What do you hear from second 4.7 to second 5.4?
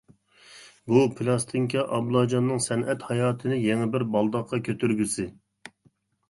كۆتۈرگۈسى.